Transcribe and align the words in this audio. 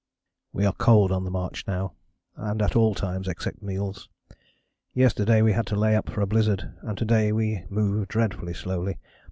"We 0.51 0.65
are 0.65 0.73
cold 0.73 1.11
on 1.11 1.25
the 1.25 1.29
march 1.29 1.65
now, 1.67 1.93
and 2.35 2.59
at 2.63 2.75
all 2.75 2.95
times 2.95 3.27
except 3.27 3.61
meals. 3.61 4.09
Yesterday 4.95 5.43
we 5.43 5.53
had 5.53 5.67
to 5.67 5.75
lay 5.75 5.95
up 5.95 6.09
for 6.09 6.21
a 6.21 6.25
blizzard 6.25 6.73
and 6.81 6.97
to 6.97 7.05
day 7.05 7.31
we 7.31 7.65
move 7.69 8.07
dreadfully 8.07 8.55
slowly. 8.55 8.97